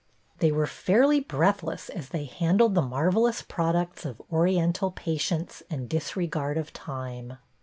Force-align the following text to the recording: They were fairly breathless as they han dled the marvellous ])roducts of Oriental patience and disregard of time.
They 0.39 0.51
were 0.51 0.65
fairly 0.65 1.19
breathless 1.19 1.87
as 1.87 2.09
they 2.09 2.25
han 2.25 2.57
dled 2.57 2.73
the 2.73 2.81
marvellous 2.81 3.43
])roducts 3.43 4.03
of 4.03 4.19
Oriental 4.31 4.89
patience 4.89 5.61
and 5.69 5.87
disregard 5.87 6.57
of 6.57 6.73
time. 6.73 7.37